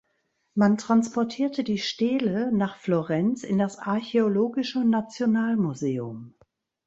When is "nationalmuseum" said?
4.83-6.33